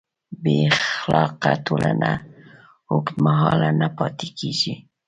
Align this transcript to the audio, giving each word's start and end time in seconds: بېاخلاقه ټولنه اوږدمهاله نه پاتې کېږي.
بېاخلاقه 0.43 1.51
ټولنه 1.65 2.11
اوږدمهاله 2.91 3.69
نه 3.81 3.87
پاتې 3.97 4.27
کېږي. 4.39 4.73